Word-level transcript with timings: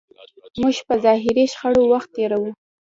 موږ 0.61 0.75
په 0.87 0.93
ظاهري 1.03 1.45
شخړو 1.53 1.83
وخت 1.93 2.09
تېروو. 2.15 2.51